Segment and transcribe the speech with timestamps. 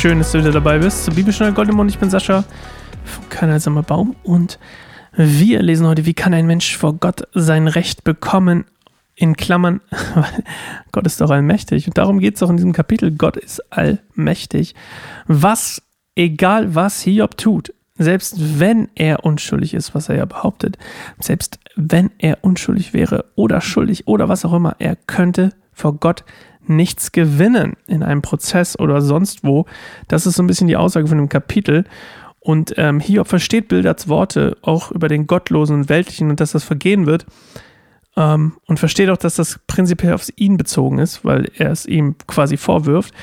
[0.00, 1.90] Schön, dass du wieder dabei bist zur Bibelstunde Goldemond.
[1.90, 2.42] Ich bin Sascha
[3.04, 4.58] von Kanalsamer Baum und
[5.12, 8.64] wir lesen heute, wie kann ein Mensch vor Gott sein Recht bekommen?
[9.14, 9.82] In Klammern,
[10.14, 10.42] weil
[10.90, 11.86] Gott ist doch allmächtig.
[11.86, 13.10] Und darum geht es auch in diesem Kapitel.
[13.10, 14.74] Gott ist allmächtig.
[15.26, 15.82] Was,
[16.14, 20.78] egal was Hiob tut, selbst wenn er unschuldig ist, was er ja behauptet,
[21.18, 26.24] selbst wenn er unschuldig wäre oder schuldig oder was auch immer, er könnte vor Gott
[26.66, 29.66] nichts gewinnen in einem Prozess oder sonst wo.
[30.08, 31.84] Das ist so ein bisschen die Aussage von dem Kapitel.
[32.38, 36.64] Und ähm, Hiob versteht Bilderts Worte auch über den Gottlosen und Weltlichen und dass das
[36.64, 37.26] vergehen wird.
[38.16, 42.16] Ähm, und versteht auch, dass das prinzipiell auf ihn bezogen ist, weil er es ihm
[42.26, 43.14] quasi vorwirft.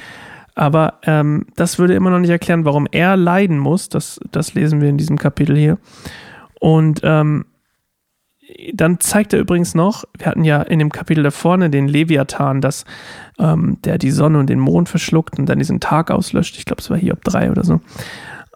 [0.56, 3.90] Aber ähm, das würde immer noch nicht erklären, warum er leiden muss.
[3.90, 5.78] Das, das lesen wir in diesem Kapitel hier.
[6.60, 7.46] Und ähm,
[8.74, 12.62] dann zeigt er übrigens noch, wir hatten ja in dem Kapitel da vorne den Leviathan,
[12.62, 12.86] dass
[13.40, 16.58] ähm, der die Sonne und den Mond verschluckt und dann diesen Tag auslöscht.
[16.58, 17.82] Ich glaube, es war Hiob 3 oder so.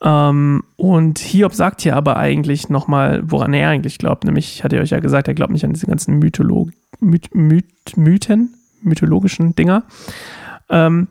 [0.01, 4.23] Ähm, und Hiob sagt hier aber eigentlich nochmal, woran er eigentlich glaubt.
[4.23, 7.97] Nämlich, ich hatte euch ja gesagt, er glaubt nicht an diese ganzen Mytholo Myth Myth
[7.97, 9.83] Mythen, mythologischen Dinger.
[10.69, 11.07] Ähm,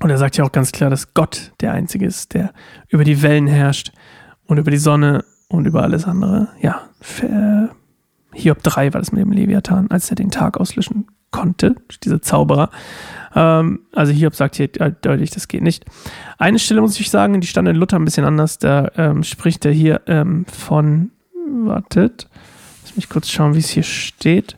[0.00, 2.52] und er sagt ja auch ganz klar, dass Gott der Einzige ist, der
[2.88, 3.92] über die Wellen herrscht
[4.46, 6.48] und über die Sonne und über alles andere.
[6.60, 6.82] Ja,
[8.32, 12.70] Hiob 3 war das mit dem Leviathan, als er den Tag auslöschen konnte, dieser Zauberer.
[13.34, 15.84] Ähm, also Hiob sagt hier deutlich, das geht nicht.
[16.38, 18.58] Eine Stelle muss ich sagen, die stand in Luther ein bisschen anders.
[18.58, 21.10] Da ähm, spricht er hier ähm, von,
[21.64, 22.28] wartet,
[22.82, 24.56] lass mich kurz schauen, wie es hier steht.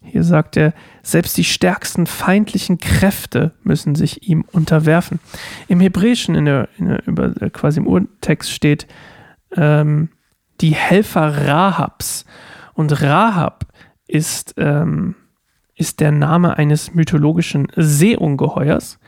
[0.00, 5.18] Hier sagt er, selbst die stärksten feindlichen Kräfte müssen sich ihm unterwerfen.
[5.66, 8.86] Im Hebräischen, in der, in der über, quasi im Urtext steht,
[9.56, 10.10] ähm,
[10.60, 12.24] die Helfer Rahabs.
[12.74, 13.66] Und Rahab
[14.06, 15.16] ist, ähm,
[15.74, 18.98] ist der Name eines mythologischen Seeungeheuers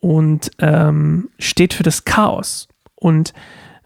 [0.00, 2.68] und ähm, steht für das Chaos.
[2.94, 3.32] Und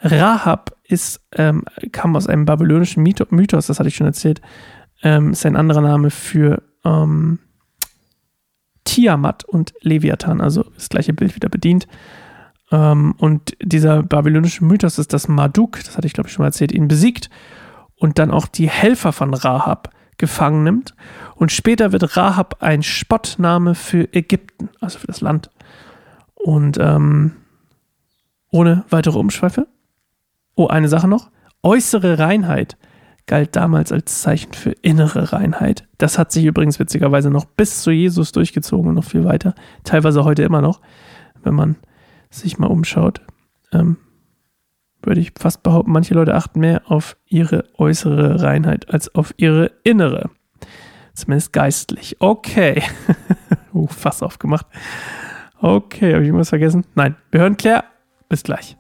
[0.01, 4.41] Rahab ist, ähm, kam aus einem babylonischen Mythos, das hatte ich schon erzählt,
[5.03, 7.39] ähm, ist ein anderer Name für ähm,
[8.85, 11.87] Tiamat und Leviathan, also das gleiche Bild wieder bedient.
[12.71, 16.49] Ähm, und dieser babylonische Mythos ist, dass Marduk, das hatte ich glaube ich schon mal
[16.49, 17.31] erzählt, ihn besiegt
[17.97, 20.95] und dann auch die Helfer von Rahab gefangen nimmt.
[21.35, 25.51] Und später wird Rahab ein Spottname für Ägypten, also für das Land.
[26.35, 27.33] Und ähm,
[28.51, 29.67] ohne weitere Umschweife.
[30.55, 31.31] Oh, eine Sache noch.
[31.63, 32.77] Äußere Reinheit
[33.27, 35.87] galt damals als Zeichen für innere Reinheit.
[35.99, 39.55] Das hat sich übrigens witzigerweise noch bis zu Jesus durchgezogen und noch viel weiter.
[39.85, 40.81] Teilweise heute immer noch,
[41.43, 41.77] wenn man
[42.31, 43.21] sich mal umschaut,
[43.73, 43.97] ähm,
[45.03, 49.73] würde ich fast behaupten, manche Leute achten mehr auf ihre äußere Reinheit als auf ihre
[49.83, 50.31] innere.
[51.15, 52.17] Zumindest geistlich.
[52.21, 52.83] Okay.
[53.75, 54.67] uh, fast aufgemacht.
[55.61, 56.87] Okay, habe ich irgendwas vergessen?
[56.95, 57.85] Nein, wir hören Claire.
[58.29, 58.77] Bis gleich.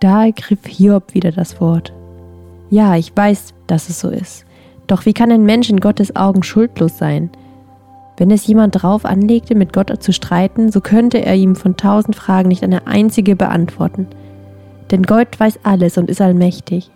[0.00, 1.92] Da ergriff Hiob wieder das Wort.
[2.70, 4.44] Ja, ich weiß, dass es so ist.
[4.86, 7.30] Doch wie kann ein Mensch in Gottes Augen schuldlos sein?
[8.20, 12.14] Wenn es jemand drauf anlegte, mit Gott zu streiten, so könnte er ihm von tausend
[12.14, 14.08] Fragen nicht eine einzige beantworten.
[14.90, 16.90] Denn Gott weiß alles und ist allmächtig.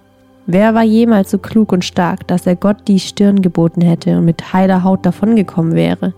[0.47, 4.27] Wer war jemals so klug und stark, dass er Gott die Stirn geboten hätte und
[4.27, 6.13] mit heiler Haut davongekommen wäre?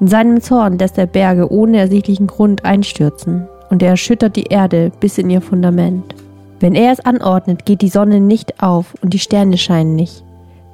[0.00, 4.92] In seinem Zorn lässt er Berge ohne ersichtlichen Grund einstürzen, und er erschüttert die Erde
[4.98, 6.14] bis in ihr Fundament.
[6.58, 10.24] Wenn er es anordnet, geht die Sonne nicht auf und die Sterne scheinen nicht.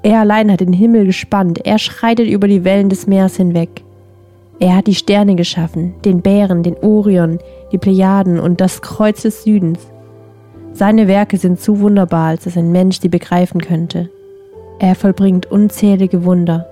[0.07, 3.83] Er allein hat den Himmel gespannt, er schreitet über die Wellen des Meeres hinweg.
[4.61, 7.41] Er hat die Sterne geschaffen, den Bären, den Orion,
[7.73, 9.81] die Plejaden und das Kreuz des Südens.
[10.73, 14.09] Seine Werke sind zu wunderbar, als dass ein Mensch sie begreifen könnte.
[14.79, 16.69] Er vollbringt unzählige Wunder.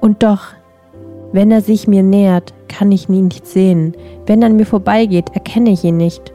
[0.00, 0.52] Und doch,
[1.32, 3.96] wenn er sich mir nähert, kann ich ihn nicht sehen.
[4.24, 6.32] Wenn er an mir vorbeigeht, erkenne ich ihn nicht.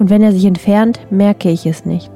[0.00, 2.10] Und wenn er sich entfernt, merke ich es nicht.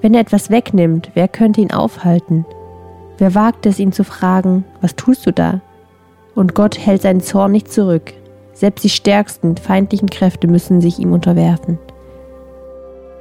[0.00, 2.46] Wenn er etwas wegnimmt, wer könnte ihn aufhalten?
[3.18, 5.60] Wer wagt es, ihn zu fragen, was tust du da?
[6.34, 8.12] Und Gott hält seinen Zorn nicht zurück.
[8.52, 11.78] Selbst die stärksten feindlichen Kräfte müssen sich ihm unterwerfen.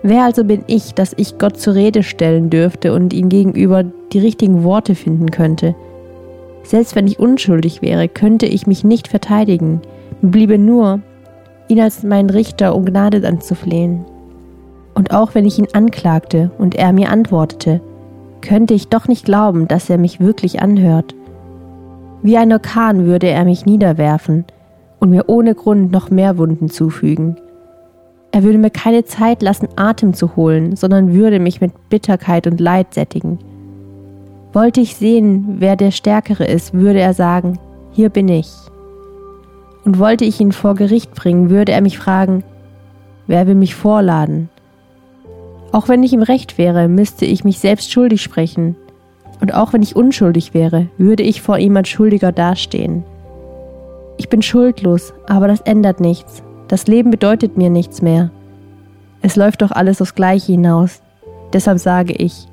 [0.04, 4.20] Wer also bin ich, dass ich Gott zur Rede stellen dürfte und ihm gegenüber die
[4.20, 5.76] richtigen Worte finden könnte?
[6.64, 9.82] Selbst wenn ich unschuldig wäre, könnte ich mich nicht verteidigen,
[10.22, 11.02] bliebe nur,
[11.68, 14.06] ihn als meinen Richter um Gnade anzuflehen.
[14.98, 17.82] Und auch wenn ich ihn anklagte und er mir antwortete,
[18.42, 21.14] könnte ich doch nicht glauben, dass er mich wirklich anhört.
[22.24, 24.46] Wie ein Orkan würde er mich niederwerfen
[25.00, 27.38] und mir ohne Grund noch mehr Wunden zufügen.
[28.32, 32.60] Er würde mir keine Zeit lassen, Atem zu holen, sondern würde mich mit Bitterkeit und
[32.60, 33.38] Leid sättigen.
[34.52, 37.60] Wollte ich sehen, wer der Stärkere ist, würde er sagen,
[37.92, 38.52] hier bin ich.
[39.86, 42.44] Und wollte ich ihn vor Gericht bringen, würde er mich fragen,
[43.28, 44.50] wer will mich vorladen?
[45.72, 48.76] Auch wenn ich im Recht wäre, müsste ich mich selbst schuldig sprechen.
[49.42, 53.04] Und auch wenn ich unschuldig wäre, würde ich vor ihm als Schuldiger dastehen.
[54.18, 56.42] Ich bin schuldlos, aber das ändert nichts.
[56.68, 58.32] Das Leben bedeutet mir nichts mehr.
[59.22, 61.02] Es läuft doch alles aufs Gleiche hinaus.
[61.54, 62.48] Deshalb sage ich,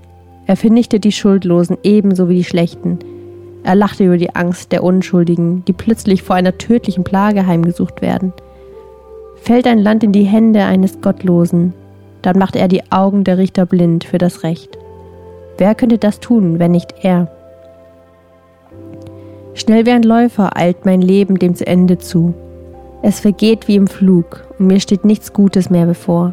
[0.47, 2.99] er vernichtet die Schuldlosen ebenso wie die Schlechten.
[3.63, 8.33] Er lachte über die Angst der Unschuldigen, die plötzlich vor einer tödlichen Plage heimgesucht werden.
[9.37, 11.73] Fällt ein Land in die Hände eines Gottlosen,
[12.25, 14.79] dann macht er die Augen der Richter blind für das Recht.
[15.59, 17.29] Wer könnte das tun, wenn nicht er?
[19.53, 22.35] Schnell wie ein Läufer eilt mein Leben dem zu Ende zu.
[23.03, 26.33] Es vergeht wie im Flug und mir steht nichts Gutes mehr bevor.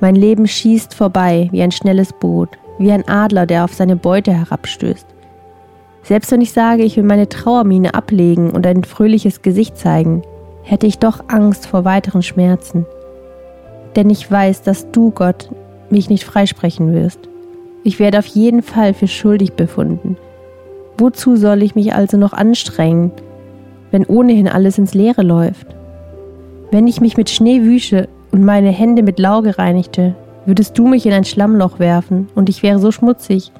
[0.00, 4.32] Mein Leben schießt vorbei wie ein schnelles Boot, wie ein Adler, der auf seine Beute
[4.32, 5.06] herabstößt.
[6.02, 10.22] Selbst wenn ich sage, ich will meine Trauermine ablegen und ein fröhliches Gesicht zeigen,
[10.62, 12.84] hätte ich doch Angst vor weiteren Schmerzen.
[13.98, 15.50] Denn ich weiß, dass du, Gott,
[15.90, 17.18] mich nicht freisprechen wirst.
[17.82, 20.16] Ich werde auf jeden Fall für schuldig befunden.
[20.96, 23.10] Wozu soll ich mich also noch anstrengen,
[23.90, 25.66] wenn ohnehin alles ins Leere läuft?
[26.70, 30.14] Wenn ich mich mit Schnee wüsche und meine Hände mit Lauge reinigte,
[30.46, 33.50] würdest du mich in ein Schlammloch werfen und ich wäre so schmutzig,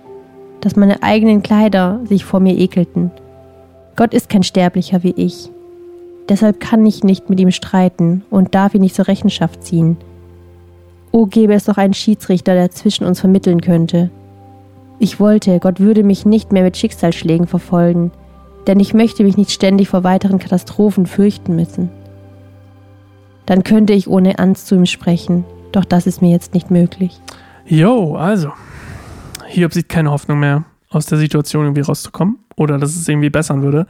[0.60, 3.10] dass meine eigenen Kleider sich vor mir ekelten.
[3.96, 5.50] Gott ist kein Sterblicher wie ich.
[6.28, 9.96] Deshalb kann ich nicht mit ihm streiten und darf ihn nicht zur Rechenschaft ziehen.
[11.10, 14.10] O gäbe es doch einen Schiedsrichter, der zwischen uns vermitteln könnte.
[14.98, 18.10] Ich wollte, Gott würde mich nicht mehr mit Schicksalsschlägen verfolgen,
[18.66, 21.90] denn ich möchte mich nicht ständig vor weiteren Katastrophen fürchten müssen.
[23.46, 27.20] Dann könnte ich ohne Angst zu ihm sprechen, doch das ist mir jetzt nicht möglich.
[27.66, 28.50] Jo, also,
[29.46, 33.62] Hiob sieht keine Hoffnung mehr, aus der Situation irgendwie rauszukommen oder dass es irgendwie bessern
[33.62, 33.86] würde,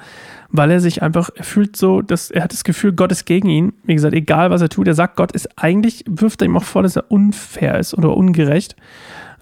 [0.50, 3.48] weil er sich einfach, er fühlt so, dass er hat das Gefühl, Gott ist gegen
[3.48, 3.72] ihn.
[3.84, 6.64] Wie gesagt, egal was er tut, er sagt, Gott ist eigentlich, wirft er ihm auch
[6.64, 8.76] vor, dass er unfair ist oder ungerecht,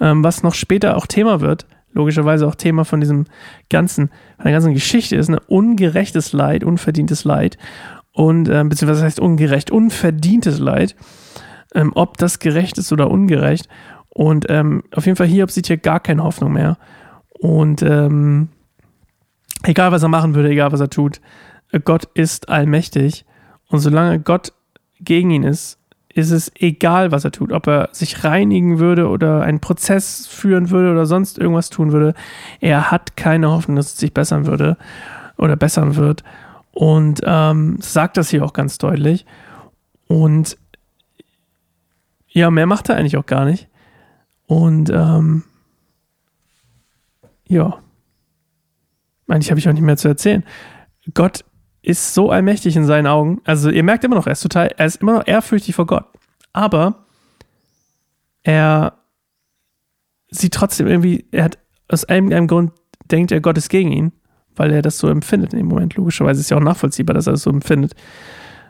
[0.00, 3.24] ähm, was noch später auch Thema wird, logischerweise auch Thema von diesem
[3.68, 7.58] ganzen, von der ganzen Geschichte ist, ein ungerechtes Leid, unverdientes Leid.
[8.12, 10.94] Und, ähm, beziehungsweise heißt ungerecht, unverdientes Leid,
[11.74, 13.68] ähm, ob das gerecht ist oder ungerecht.
[14.08, 16.78] Und ähm, auf jeden Fall, Hiob sieht hier gar keine Hoffnung mehr.
[17.38, 18.48] Und ähm,
[19.64, 21.20] egal, was er machen würde, egal, was er tut,
[21.84, 23.24] Gott ist allmächtig.
[23.68, 24.52] Und solange Gott
[25.00, 25.78] gegen ihn ist,
[26.16, 27.52] ist es egal, was er tut.
[27.52, 32.14] Ob er sich reinigen würde oder einen Prozess führen würde oder sonst irgendwas tun würde.
[32.60, 34.78] Er hat keine Hoffnung, dass es sich bessern würde
[35.36, 36.24] oder bessern wird.
[36.72, 39.26] Und ähm, sagt das hier auch ganz deutlich.
[40.06, 40.56] Und
[42.28, 43.68] ja, mehr macht er eigentlich auch gar nicht.
[44.46, 45.42] Und ähm,
[47.46, 47.78] ja,
[49.28, 50.44] eigentlich habe ich auch nicht mehr zu erzählen.
[51.14, 51.44] Gott
[51.82, 53.40] ist so allmächtig in seinen Augen.
[53.44, 56.04] Also ihr merkt immer noch, er ist total, er ist immer noch ehrfürchtig vor Gott.
[56.52, 57.06] Aber
[58.42, 58.98] er
[60.28, 61.58] sieht trotzdem irgendwie, er hat
[61.88, 62.72] aus irgendeinem Grund
[63.10, 64.12] denkt er, Gott ist gegen ihn,
[64.56, 65.94] weil er das so empfindet in dem Moment.
[65.94, 67.94] Logischerweise ist ja auch nachvollziehbar, dass er das so empfindet.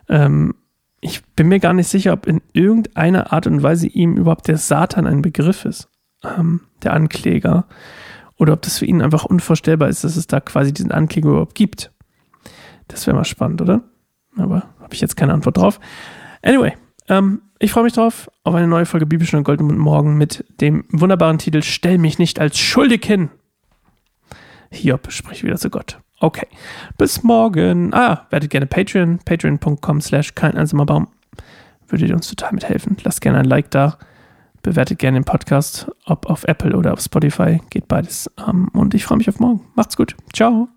[0.09, 0.55] Ähm,
[0.99, 4.57] ich bin mir gar nicht sicher, ob in irgendeiner Art und Weise ihm überhaupt der
[4.57, 5.89] Satan ein Begriff ist,
[6.23, 7.65] ähm, der Ankläger,
[8.37, 11.55] oder ob das für ihn einfach unvorstellbar ist, dass es da quasi diesen Ankläger überhaupt
[11.55, 11.91] gibt.
[12.87, 13.81] Das wäre mal spannend, oder?
[14.37, 15.79] Aber habe ich jetzt keine Antwort drauf.
[16.41, 16.73] Anyway,
[17.09, 20.85] ähm, ich freue mich drauf auf eine neue Folge Bibelschön und Goldmund morgen mit dem
[20.91, 23.29] wunderbaren Titel Stell mich nicht als schuldig hin.
[24.71, 25.99] Hiob spricht wieder zu Gott.
[26.19, 26.47] Okay.
[26.97, 27.93] Bis morgen.
[27.93, 29.19] Ah, werdet gerne Patreon.
[29.23, 31.07] Patreon.com slash kein einsamer Baum.
[31.87, 32.97] Würdet ihr uns total mithelfen.
[33.03, 33.97] Lasst gerne ein Like da.
[34.67, 37.61] Bewertet gerne den Podcast, ob auf Apple oder auf Spotify.
[37.69, 38.29] Geht beides.
[38.35, 39.61] Um, und ich freue mich auf morgen.
[39.75, 40.17] Macht's gut.
[40.33, 40.67] Ciao.